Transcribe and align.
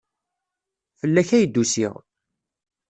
Fell-ak 0.99 1.29
ay 1.37 1.45
d-usiɣ. 1.47 1.93